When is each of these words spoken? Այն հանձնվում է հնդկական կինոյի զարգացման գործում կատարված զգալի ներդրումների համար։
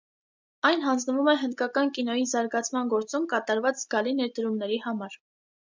Այն 0.69 0.85
հանձնվում 0.85 1.29
է 1.33 1.35
հնդկական 1.41 1.93
կինոյի 1.99 2.25
զարգացման 2.33 2.91
գործում 2.97 3.29
կատարված 3.35 3.83
զգալի 3.85 4.19
ներդրումների 4.23 4.85
համար։ 4.89 5.23